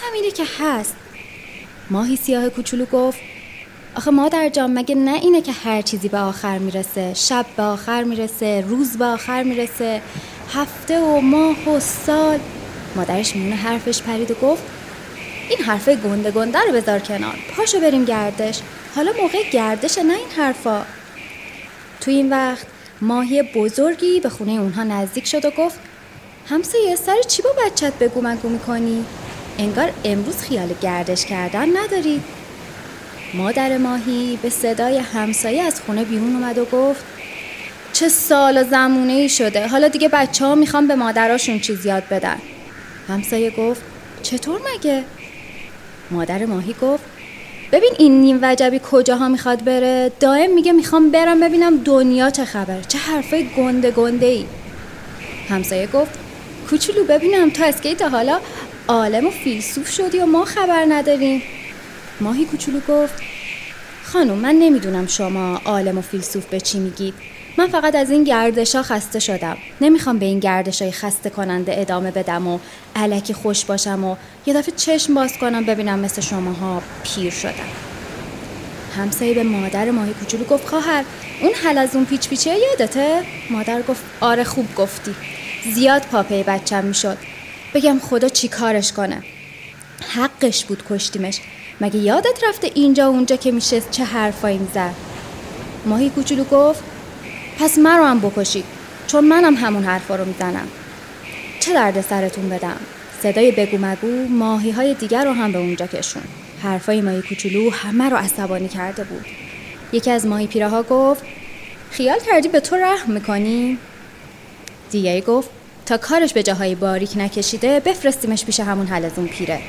[0.03, 0.95] همینه که هست.
[1.91, 3.19] ماهی سیاه کوچولو گفت
[3.97, 8.03] آخه مادر جان مگه نه اینه که هر چیزی به آخر می‌رسه؟ شب به آخر
[8.03, 10.03] می‌رسه روز به آخر می‌رسه
[10.55, 12.39] هفته و ماه و سال.
[12.97, 14.63] مادرش میونه حرفش پرید و گفت
[15.49, 18.61] این حرفه گنده گنده رو بذار کنار پاشو بریم گردش.
[18.95, 20.83] حالا موقع گردش نه این حرفا.
[22.01, 22.67] تو این وقت
[23.01, 25.79] ماهی بزرگی به خونه اونها نزدیک شد و گفت
[26.49, 29.05] همسایه سر چی با بچت بگو مگو می‌کنی؟
[29.59, 32.21] انگار امروز خیال گردش کردن نداری.
[33.37, 37.05] مادر ماهی به صدای همسایه از خونه بیرون اومد و گفت
[37.93, 39.69] چه سال و زمونه ای شده.
[39.69, 42.37] حالا دیگه بچه ها می‌خوام به مادراشون چیز یاد بدن.
[43.09, 43.83] همسایه گفت
[44.23, 45.05] چطور مگه؟
[46.11, 47.05] مادر ماهی گفت
[47.73, 50.13] ببین این نیم وجبی کجاها می‌خواد بره.
[50.21, 54.45] دائم میگه می‌خوام برم ببینم دنیا چه خبر چه حرفای گنده گنده ای
[55.49, 56.11] همسایه گفت
[56.71, 58.41] کوچولو ببینم تو اسکی تا حالا؟
[58.89, 61.43] عالم و فیلسوف شدی و ما خبر نداریم.
[62.21, 63.15] ماهی کوچولو گفت
[64.05, 67.15] خانم من نمی‌دونم شما عالم و فیلسوف به چی میگید.
[67.59, 69.57] من فقط از این گردش ها خسته شدم.
[69.81, 72.59] نمی‌خوام به این گردش های خسته کننده ادامه بدم و
[72.97, 77.69] علکی خوش باشم و یه دفعه چشم باز کنم ببینم مثل شماها پیر شدم.
[78.97, 81.05] همسایه به مادر ماهی کوچولو گفت خواهر
[81.41, 85.15] اون حل از اون پیچ پیچه یادته؟ مادر گفت آره خوب گفتی.
[85.75, 87.19] زیاد پاپه بچم می‌شد.
[87.75, 89.23] بگم خدا چی کارش کنه.
[90.15, 91.41] حقش بود کشتیمش.
[91.81, 94.95] مگه یادت رفته اینجا اونجا که میشه چه حرفایی می‌زد؟
[95.87, 96.83] ماهی کوچولو گفت
[97.59, 98.65] پس مرا هم بکشید
[99.07, 100.69] چون منم همون حرفا رو می‌زنم.
[101.61, 102.77] چه درد سرتون بدم؟
[103.23, 106.23] صدای بگو مگو ماهی های دیگر رو هم به اونجا کشون.
[106.63, 109.25] حرفای ماهی کوچولو همه رو عصبانی کرده بود.
[109.93, 111.23] یکی از ماهی پیره ها گفت
[111.91, 113.79] خیال کردی به تو رحم می‌کنی؟
[114.91, 115.51] دیگری گفت
[115.87, 119.61] تا کارش به جاهای باریک نکشیده بفرستیمش پیش همون حلزون پیره.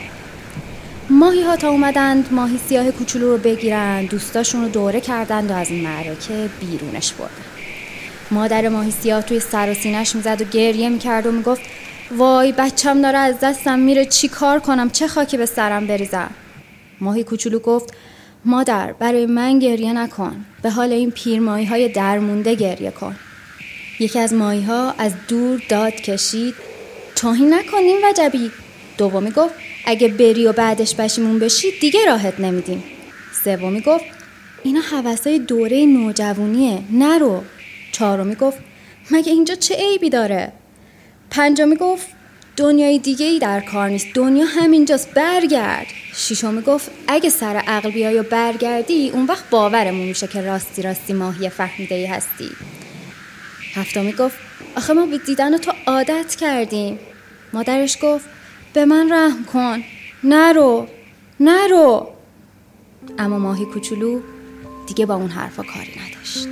[1.09, 5.69] ماهی ها تا اومدند ماهی سیاه کوچولو رو بگیرن دوستاشون رو دوره کردند و از
[5.69, 7.31] این معرکه بیرونش بردن.
[8.31, 11.61] مادر ماهی سیاه توی سر و سینش می‌زد و گریه می‌کرد و می‌گفت
[12.11, 16.29] وای بچم داره از دستم میره چی کار کنم؟ چه خاکی به سرم بریزم
[17.01, 17.93] ماهی کوچولو گفت
[18.45, 20.45] مادر برای من گریه نکن.
[20.61, 23.15] به حال این پیرماهی های درمونده گریه کن.
[23.99, 26.55] یکی از ماهی ها از دور داد کشید
[27.15, 28.51] توهین نکنیم وجبی.
[28.97, 29.53] دومی گفت
[29.85, 32.83] اگه بری و بعدش بشیمون بشی دیگه راحت نمیدیم.
[33.43, 34.05] سومی گفت
[34.63, 37.43] اینا حوثای دوره نوجوانیه نرو.
[37.91, 38.57] چهارمی گفت
[39.11, 40.51] مگه اینجا چه عیبی داره؟
[41.29, 42.07] پنجمی گفت
[42.57, 45.87] دنیای دیگه ای در کار نیست دنیا همینجاست برگرد.
[46.15, 51.13] شیشمی گفت اگه سر عقل بیای و برگردی اون وقت باورمون میشه که راستی راستی
[51.13, 52.49] ماهی فهمیده ای هستی.
[53.73, 54.37] هفتمی گفت
[54.77, 56.99] آخه ما به دیدن تو عادت کردیم.
[57.53, 58.25] مادرش گفت
[58.75, 59.83] به من رحم کن.
[60.23, 60.87] نرو
[61.39, 62.07] نرو.
[63.19, 64.19] اما ماهی کوچولو
[64.87, 66.47] دیگه با اون حرفا کاری نداشت.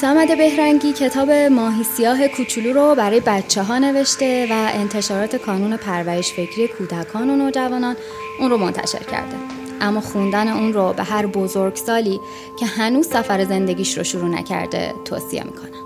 [0.00, 6.32] سمد بهرنگی کتاب ماهی سیاه کوچولو رو برای بچه ها نوشته و انتشارات کانون پرورش
[6.32, 7.96] فکری کودکان و نوجوانان
[8.40, 9.36] اون رو منتشر کرده.
[9.80, 12.20] اما خوندن اون رو به هر بزرگسالی
[12.58, 15.81] که هنوز سفر زندگیش رو شروع نکرده توصیه می‌کنم.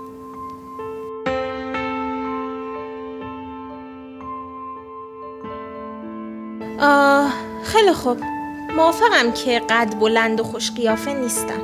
[6.79, 8.17] آه خیلی خوب.
[8.75, 11.61] موافقم که قد بلند و خوش قیافه نیستم.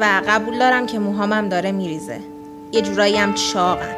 [0.00, 2.20] و قبول دارم که موهامم داره میریزه.
[2.72, 3.94] یه جورایی هم چاقم.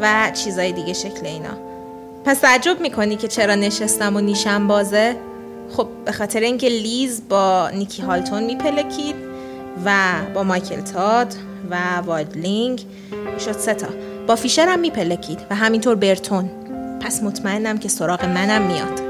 [0.00, 1.58] و چیزای دیگه شکل اینا.
[2.24, 5.16] پس تعجب می‌کنی که چرا نشستم و نیشم بازه؟
[5.76, 9.16] خب به خاطر اینکه لیز با نیکی هالتون میپلکید
[9.84, 9.92] و
[10.34, 11.34] با مایکل تاد
[11.70, 12.84] و وایدلینگ
[13.44, 13.86] شد ستا
[14.26, 16.50] با فیشر هم میپلکید و همینطور برتون.
[17.00, 19.05] پس مطمئنم که سراغ منم میاد.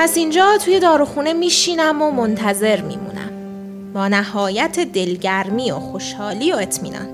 [0.00, 3.30] پس اینجا توی داروخونه میشینم و منتظر میمونم.
[3.94, 7.08] با نهایت دلگرمی و خوشحالی و اطمینان.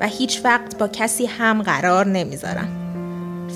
[0.00, 2.68] و هیچ وقت با کسی هم قرار نمی‌ذارم.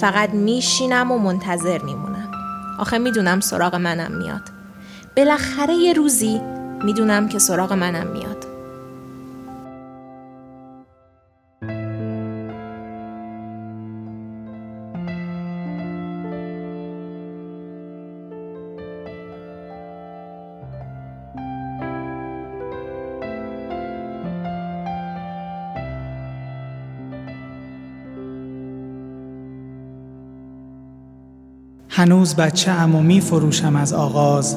[0.00, 2.30] فقط میشینم و منتظر میمونم.
[2.78, 4.42] آخه می‌دونم سراغ منم میاد.
[5.16, 6.40] بالاخره یه روزی
[6.84, 8.43] می‌دونم که سراغ منم میاد.
[31.96, 34.56] هنوز بچه امو می فروشم از آغاز.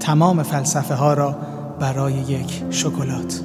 [0.00, 1.36] تمام فلسفه ها را
[1.80, 3.42] برای یک شکلات.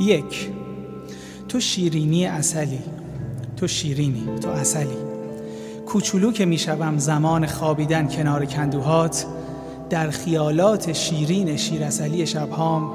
[0.00, 0.50] یک
[1.48, 2.78] تو شیرینی اصلی.
[3.56, 4.96] تو شیرینی تو اصلی.
[5.86, 9.26] کوچولو که می‌شوم زمان خوابیدن کنار کندوهات
[9.90, 12.90] در خیالات شیرین شیرسلی شبهام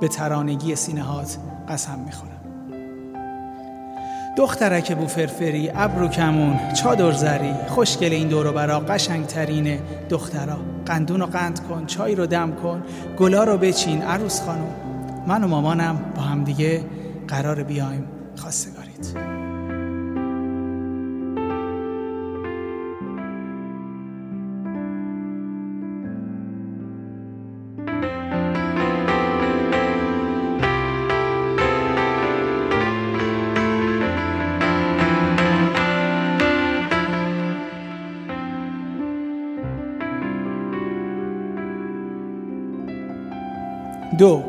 [0.00, 2.32] به ترانگی سینهات قسم می‌خورم.
[4.36, 9.78] دخترک بو فرفری ابرو کمون چادر زری خوشگل این دورو برا قشنگ ترین
[10.10, 10.56] دخترا.
[10.86, 12.82] قندون رو قند کن چای رو دم کن
[13.18, 14.74] گلا رو بچین عروس خانم.
[15.26, 16.84] من و مامانم با همدیگه
[17.28, 18.04] قرار بیایم
[18.36, 19.31] خواستگارید
[44.22, 44.42] دو.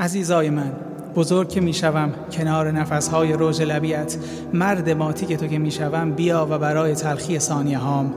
[0.00, 0.72] عزیزای من
[1.16, 4.16] بزرگ که می‌شوم کنار نفسهای روژ لبیت
[4.52, 8.14] مرد ماتی که تو که می‌شوم بیا و برای تلخی ثانیه هام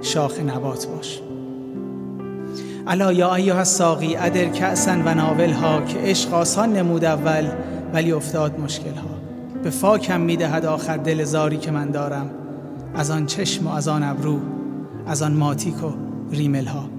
[0.00, 1.20] شاخ نبات باش.
[2.86, 7.48] الا یا ایها الساقی ادر کأسن و ناول ها که عشق آسان نمود اول
[7.92, 9.10] ولی افتاد مشکل ها.
[9.62, 12.30] به فاکم می‌دهد آخر دل زاری که من دارم.
[12.94, 14.38] از آن چشم و از آن ابرو
[15.06, 15.92] از آن ماتیک و
[16.30, 16.91] ریمل ها.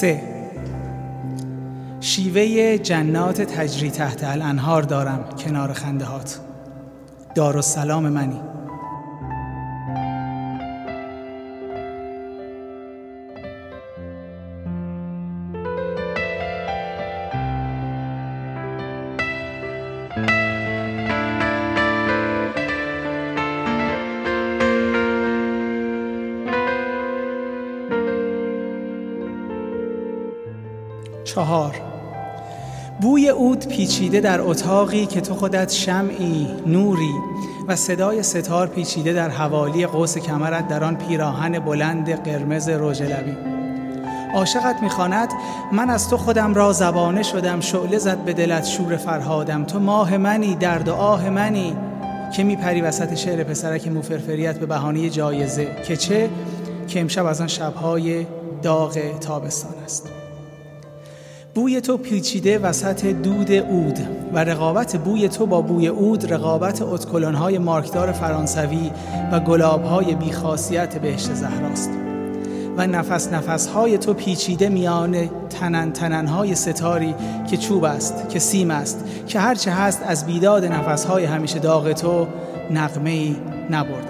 [0.00, 0.22] سه.
[2.00, 6.40] شیوه جنات تجری تحت الانهار دارم کنار خنده هات
[7.34, 8.40] دار و سلام منی.
[31.40, 31.74] چهار.
[33.00, 37.14] بوی اود پیچیده در اتاقی که تو خودت شمعی نوری
[37.68, 43.36] و صدای ستار پیچیده در حوالی قوس کمرت در آن پیراهن بلند قرمز رژ لبی.
[44.34, 45.28] عاشقت می‌خواند
[45.72, 49.64] من از تو خودم را زبانه شدم شعله زد به دلت شور فرهادم.
[49.64, 51.76] تو ماه منی درد و آه منی
[52.36, 56.30] که میپری وسط شعر پسرک موفرفریت به بهانه جایزه که چه؟
[56.88, 58.26] که امشب از آن شبهای
[58.62, 60.19] داغ تابستان است.
[61.54, 63.98] بوی تو پیچیده وسط دود اود
[64.32, 68.90] و رقابت بوی تو با بوی اود رقابت اتکلونهای مارکدار فرانسوی
[69.32, 71.90] و گلابهای بیخاصیت بهشت زهراست.
[72.76, 77.14] و نفس نفسهای تو پیچیده میان تنن تننهای ستاری
[77.50, 82.26] که چوب است که سیم است که هرچه هست از بیداد نفسهای همیشه داغ تو
[82.70, 83.36] نغمه
[83.70, 84.09] نبرده.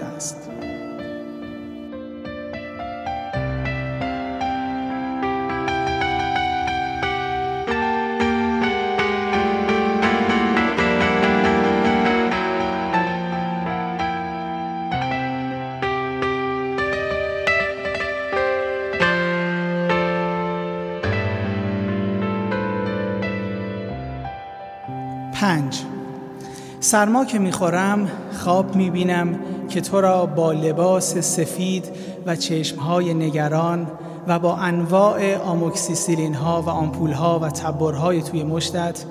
[26.91, 29.39] سرما که می‌خورم خواب می‌بینم
[29.69, 31.85] که تو را با لباس سفید
[32.25, 33.87] و چشمهای نگران
[34.27, 39.05] و با انواع آموکسیسیلین ها و آمپول ها و تبرهای توی مشتت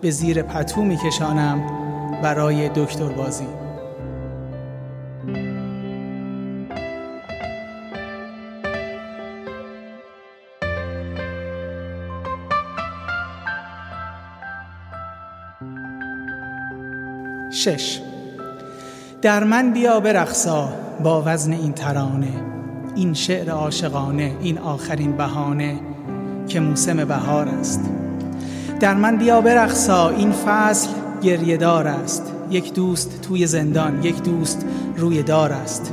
[0.00, 1.62] به زیر پتو میکشانم
[2.22, 3.65] برای دکتر بازی.
[17.66, 18.00] شش.
[19.22, 20.68] در من بیا برقصا
[21.02, 22.32] با وزن این ترانه
[22.96, 25.80] این شعر عاشقانه این آخرین بهانه
[26.48, 27.80] که موسم بهار است.
[28.80, 30.88] در من بیا برقصا این فصل
[31.22, 32.32] گریهدار است.
[32.50, 34.64] یک دوست توی زندان یک دوست
[34.96, 35.92] روی دار است.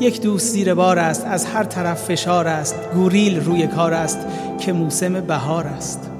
[0.00, 2.74] یک دوست زیر بار است از هر طرف فشار است.
[2.94, 4.18] گوریل روی کار است
[4.60, 6.10] که موسم بهار است.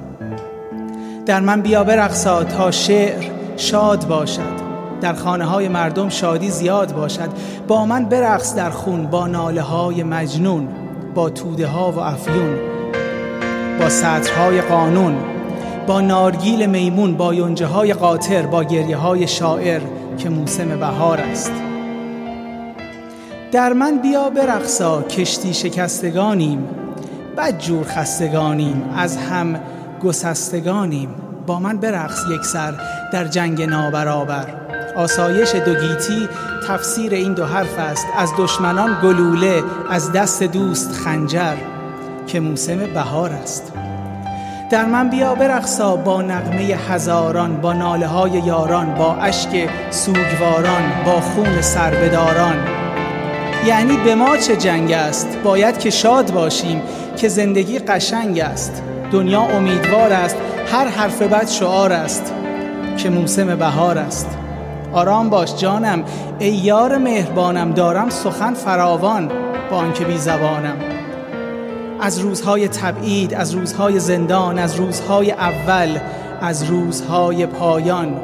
[1.25, 3.23] در من بیا برقصا تا شعر
[3.57, 4.58] شاد باشد.
[5.01, 7.29] در خانه های مردم شادی زیاد باشد.
[7.67, 10.67] با من برقص در خون با ناله های مجنون
[11.15, 12.57] با توده ها و افیون
[13.79, 15.17] با سطرهای قانون
[15.87, 19.81] با نارگیل میمون با یونجه های قاطر با گریه های شاعر
[20.17, 21.51] که موسم بهار است.
[23.51, 26.67] در من بیا برقصا کشتی شکستگانیم
[27.37, 29.59] بدجور خستگانیم از هم
[30.03, 31.09] گسستگانیم.
[31.47, 32.73] با من برقص یک سر
[33.13, 34.45] در جنگ نابرابر.
[34.99, 36.29] آسایش دوگیتی
[36.67, 38.07] تفسیر این دو حرف است.
[38.17, 41.55] از دشمنان گلوله از دست دوست خنجر
[42.27, 43.73] که موسم بهار است.
[44.69, 51.21] در من بیا برقصا با نغمه هزاران با ناله های یاران با اشک سوگواران با
[51.21, 52.55] خون سربداران.
[53.65, 56.81] یعنی به ما چه جنگ است؟ باید که شاد باشیم
[57.17, 58.83] که زندگی قشنگ است.
[59.11, 60.37] دنیا امیدوار است.
[60.71, 62.33] هر حرف بد شعار است.
[62.97, 64.38] که موسم بهار است.
[64.93, 66.03] آرام باش جانم
[66.39, 69.31] ای یار مهربانم دارم سخن فراوان
[69.71, 70.77] با آنکه بی زبانم.
[72.01, 75.99] از روزهای تبعید از روزهای زندان از روزهای اول
[76.41, 78.21] از روزهای پایان.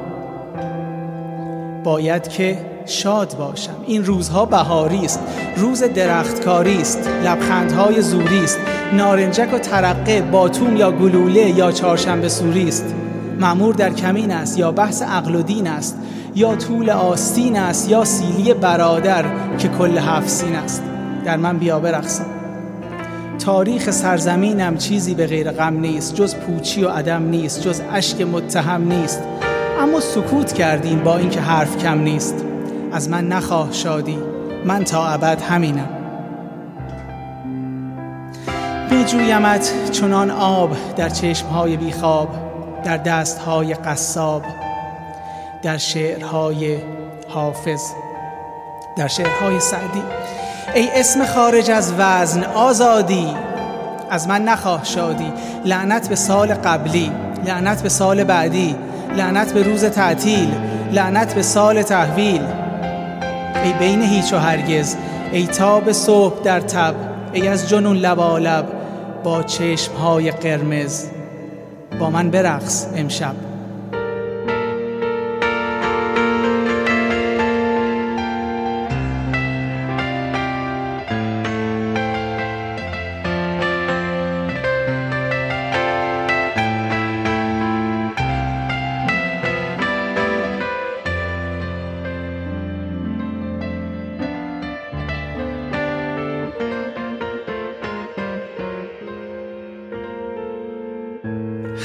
[1.83, 3.75] باید که شاد باشم.
[3.87, 5.19] این روزها بهاری است.
[5.57, 7.09] روز درختکاری است.
[7.25, 8.59] لبخندهای زوری است.
[8.93, 12.95] نارنجک و ترقه باتوم یا گلوله یا چهارشنبه سوری است.
[13.39, 15.97] معمور در کمین است یا بحث عقل و دین است.
[16.35, 19.25] یا طول آستین است یا سیلی برادر
[19.57, 20.83] که کل هفت است.
[21.25, 22.25] در من بیا برقصم.
[23.39, 28.93] تاریخ سرزمینم چیزی به غیر غم نیست جز پوچی و عدم نیست جز اشک متهم
[28.93, 29.21] نیست.
[29.79, 32.45] اما سکوت کردیم با اینکه حرف کم نیست.
[32.91, 34.17] از من نخواه شادی
[34.65, 35.89] من تا ابد همینم.
[39.05, 42.29] جویمت چنان آب در چشمهای بیخواب
[42.83, 44.43] در دستهای قصاب.
[45.65, 46.77] در شعرهای
[47.29, 47.81] حافظ
[48.97, 50.01] در شعرهای سعدی.
[50.75, 53.27] ای اسم خارج از وزن آزادی
[54.09, 55.33] از من نخواه شادی.
[55.65, 57.11] لعنت به سال قبلی
[57.45, 58.75] لعنت به سال بعدی
[59.17, 60.53] لعنت به روز تعطیل
[60.91, 62.41] لعنت به سال تحویل.
[63.63, 64.95] ای بین هیچ و هرگز
[65.31, 66.95] ای تاب صبح در تب
[67.33, 68.65] ای از جنون لبالب
[69.23, 71.05] با چشمهای قرمز
[71.99, 73.44] با من برقص امشب.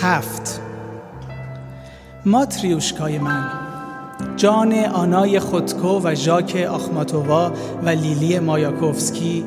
[0.02, 0.60] هفت.
[2.26, 3.44] ماتریوشکای من
[4.36, 9.44] جان آنای خودکو و ژاک آخماتووا و لیلی مایاکوفسکی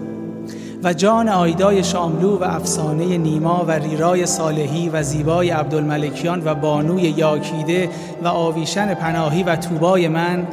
[0.84, 7.02] و جان آیدای شاملو و افسانه نیما و ریرای صالحی و زیبای عبدالملکیان و بانوی
[7.02, 7.90] یاکیده
[8.24, 10.48] و آویشن پناهی و توبای من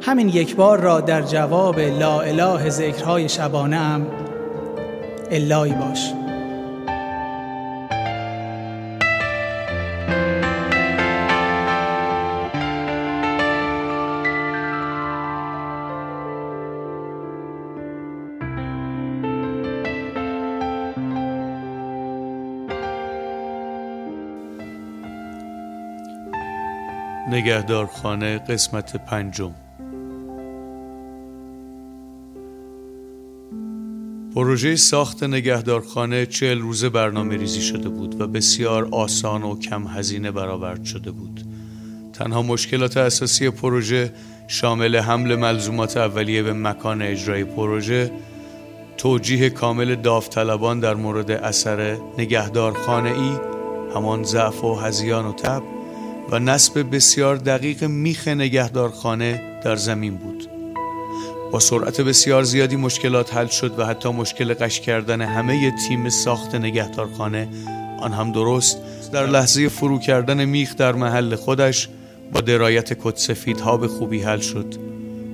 [0.00, 4.06] همین یک بار را در جواب لا اله ذکرهای شبانه ام
[5.30, 6.19] الهی باش.
[27.40, 29.54] نگهدارخانه قسمت پنجم.
[34.34, 40.30] پروژه ساخت نگهدارخانه چهل روزه برنامه ریزی شده بود و بسیار آسان و کم هزینه
[40.30, 41.40] برآورد شده بود.
[42.12, 44.12] تنها مشکلات اساسی پروژه
[44.48, 48.10] شامل حمل ملزومات اولیه به مکان اجرای پروژه
[48.96, 53.32] توجیه کامل داوطلبان در مورد اثر نگهدارخانه ای
[53.94, 55.79] همان ضعف و هزیان و تب
[56.30, 60.48] و نصب بسیار دقیق میخ نگهدارخانه در زمین بود.
[61.52, 66.54] با سرعت بسیار زیادی مشکلات حل شد و حتی مشکل قش کردن همه تیم ساخت
[66.54, 67.48] نگهدارخانه
[68.00, 68.78] آن هم درست.
[69.12, 71.88] در لحظه فرو کردن میخ در محل خودش
[72.32, 74.74] با درایت کتسفیدها به خوبی حل شد.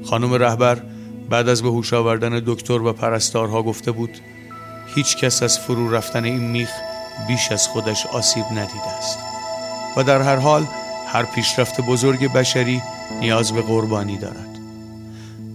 [0.04, 0.82] خانم رهبر
[1.30, 4.18] بعد از به هوش آوردن دکتر و پرستارها گفته بود
[4.94, 6.70] هیچ کس از فرو رفتن این میخ
[7.28, 9.35] بیش از خودش آسیب ندیده است.
[9.96, 10.66] و در هر حال
[11.06, 12.82] هر پیشرفت بزرگ بشری
[13.20, 14.58] نیاز به قربانی دارد.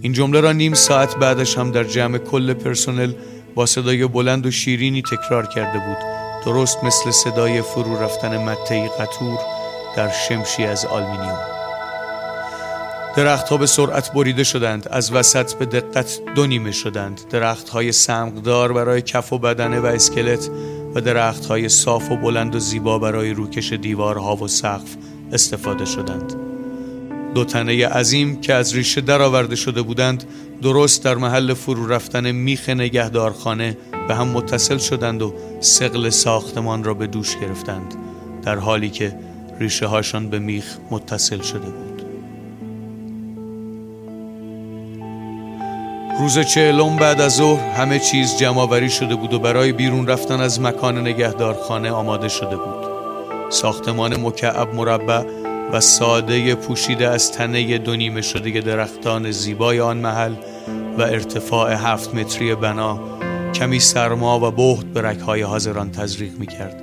[0.00, 3.12] این جمله را نیم ساعت بعدش هم در جمع کل پرسنل
[3.54, 5.96] با صدای بلند و شیرینی تکرار کرده بود
[6.44, 9.38] درست مثل صدای فرو رفتن مته قطور
[9.96, 11.38] در شمشی از آلمینیوم
[13.16, 17.20] درخت ها به سرعت بریده شدند از وسط به دقت دو نیمه شدند.
[17.30, 20.50] درخت های سمقدار برای کف و بدنه و اسکلت
[20.94, 24.96] و درخت های صاف و بلند و زیبا برای روکش دیوارها و سقف
[25.32, 26.34] استفاده شدند.
[27.34, 30.24] دو تنه عظیم که از ریشه درآورده شده بودند
[30.62, 33.76] درست در محل فرو رفتن میخ نگهدارخانه
[34.08, 37.94] به هم متصل شدند و سقل ساختمان را به دوش گرفتند
[38.42, 39.14] در حالی که
[39.60, 41.91] ریشه هاشان به میخ متصل شده بود.
[46.18, 50.60] روز چهلم بعد از ظهر همه چیز جمعآوری شده بود و برای بیرون رفتن از
[50.60, 52.92] مکان نگهدارخانه آماده شده بود.
[53.50, 55.22] ساختمان مکعب مربع
[55.72, 60.34] و ساده پوشیده از تنه دو نیمه شده درختان زیبای آن محل
[60.98, 63.00] و ارتفاع هفت متری بنا
[63.54, 66.82] کمی سرما و بهت به رکهای حاضران تزریق می کرد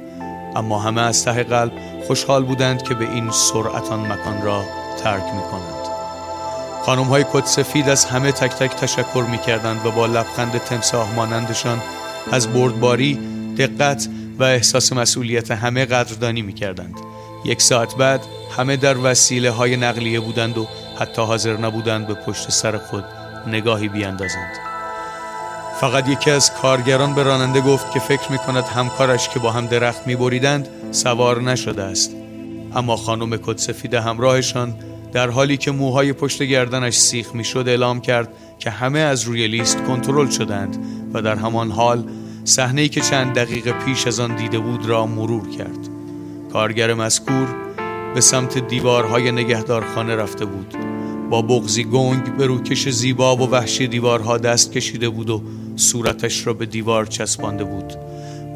[0.55, 1.71] اما همه از ته قلب
[2.07, 4.63] خوشحال بودند که به این سرعت آن مکان را
[5.03, 5.78] ترک می کنند
[6.90, 11.16] خانم های کت سفید از همه تک تک تشکر می کردند و با لبخند تمساه
[11.16, 11.82] مانندشان
[12.32, 13.20] از بردباری،
[13.58, 14.10] دقت
[14.40, 16.94] و احساس مسئولیت همه قدردانی می کردند.
[17.46, 18.22] یک ساعت بعد
[18.58, 20.68] همه در وسیله های نقلیه بودند و
[21.00, 23.04] حتی حاضر نبودند به پشت سر خود
[23.48, 24.54] نگاهی بیاندازند
[25.82, 29.66] فقط یکی از کارگران به راننده گفت که فکر می کند همکارش که با هم
[29.66, 32.12] درخت می بریدند سوار نشده است
[32.76, 34.74] اما خانم کدسفیده همراهشان
[35.14, 39.47] در حالی که موهای پشت گردنش سیخ می شد اعلام کرد که همه از روی
[39.47, 40.78] لیست کنترل شدند
[41.14, 42.03] و در همان حال
[42.43, 45.89] صحنه‌ای که چند دقیقه پیش از آن دیده بود را مرور کرد.
[46.53, 47.47] کارگر مذکور
[48.14, 50.76] به سمت دیوارهای نگهدارخانه رفته بود.
[51.30, 55.41] با بغزی گنگ به روکش زیبا و وحشی دیوارها دست کشیده بود و
[55.76, 57.93] صورتش را به دیوار چسبانده بود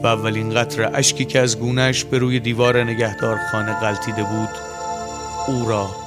[0.04, 4.50] و اولین قطر اشکی که از گونهش به روی دیوار نگهدارخانه غلطیده بود
[5.48, 6.03] او را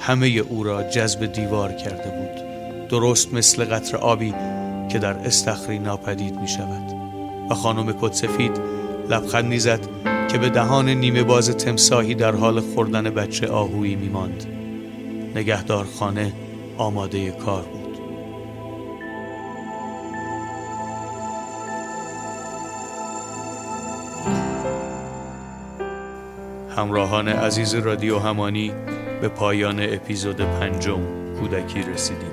[0.00, 2.40] همه او را جذب دیوار کرده بود.
[2.88, 4.34] درست مثل قطر آبی
[4.88, 6.92] که در استخری ناپدید می شود
[7.50, 8.60] و خانم کتسفید
[9.10, 9.80] لبخندی زد
[10.28, 14.46] که به دهان نیمه باز تمساهی در حال خوردن بچه آهویی می ماند
[15.34, 16.32] نگهدار خانه
[16.76, 17.80] آماده کار بود.
[26.76, 28.72] همراهان عزیز رادیو همانی
[29.20, 31.00] به پایان اپیزود پنجم
[31.40, 32.30] کودکی رسیدیم.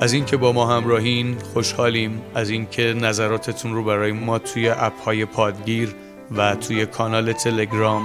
[0.00, 2.22] از اینکه با ما همراهین خوشحالیم.
[2.34, 5.94] از اینکه نظراتتون رو برای ما توی اپ های پادگیر
[6.36, 8.02] و توی کانال تلگرام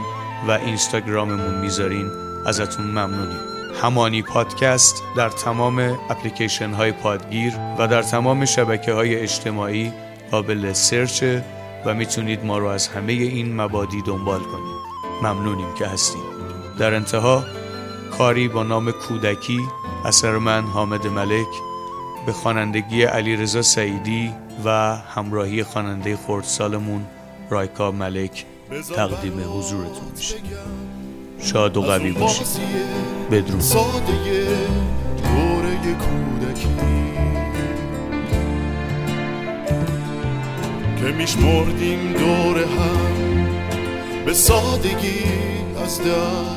[0.48, 2.10] و اینستاگراممون می‌ذارین
[2.46, 3.40] ازتون ممنونیم.
[3.82, 5.80] همانی پادکست در تمام
[6.10, 9.94] اپلیکیشن های پادگیر و در تمام شبکه های اجتماعی
[10.32, 11.44] قابل سرچه
[11.86, 14.78] و می‌تونید ما رو از همه این مبادی دنبال کنید.
[15.24, 16.22] ممنونیم که هستیم
[16.80, 17.44] در انتها
[18.08, 19.60] کاری با نام کودکی
[20.06, 21.48] اثر من حامد ملک
[22.26, 24.34] به خوانندگی علیرضا سعیدی
[24.66, 27.06] و همراهی خواننده خردسالمون
[27.50, 28.46] رایکا ملک
[28.96, 30.36] تقدیم حضورتون میشه.
[31.40, 32.48] شاد و قوی باشید.
[33.32, 33.62] بدرود.
[40.98, 45.24] که میشمردیم دور هم به سادگی
[45.84, 46.57] از در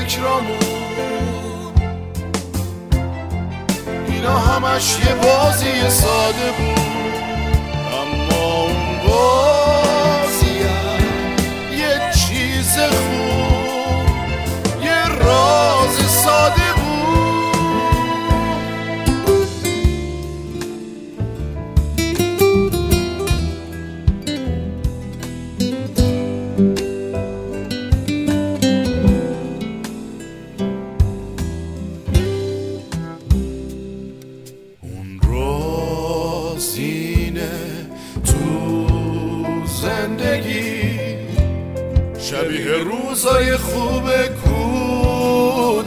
[0.00, 0.58] فکرامون.
[4.08, 7.15] اینا همش یه بازی ساده بود.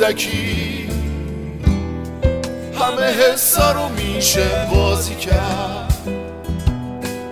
[0.10, 0.90] کودکی.
[2.80, 6.08] همه حسا رو میشه بازی کرد.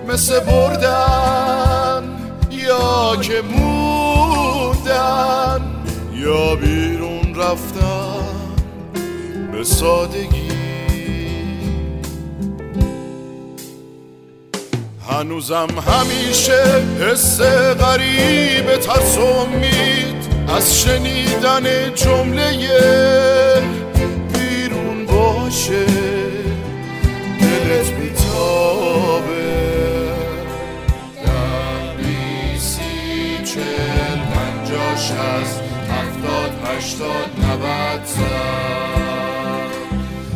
[0.08, 2.04] مثل بردن
[2.52, 4.82] یا که موندن.
[6.14, 8.24] یا بیرون رفتن
[9.52, 10.48] به سادگی.
[15.10, 16.64] هنوزم همیشه
[17.02, 17.42] حس
[17.80, 19.18] غریب ترس
[20.48, 23.62] از شنیدن جمله
[24.34, 25.86] بیرون باشه
[27.42, 29.48] دلت بیتابه.
[31.26, 38.10] ده بیسی چل پنجا شست هفتاد هشتاد نوت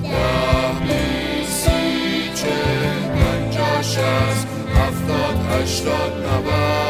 [0.03, 6.80] ده بیسی چل پنجا شست هفتاد هشتاد نوت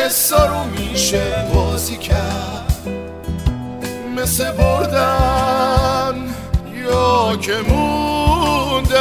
[0.00, 2.88] حسا رو میشه بازی کرد.
[4.16, 6.34] مثل بردن
[6.74, 8.92] یا که موندن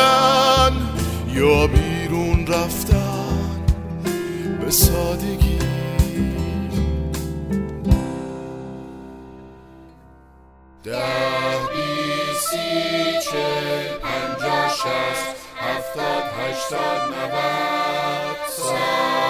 [1.28, 3.62] یا بیرون رفتن
[4.62, 5.60] به سادگی.
[10.84, 11.04] ده
[11.72, 19.29] بیسی چل پنجا شست هفتاد هشتاد نود صد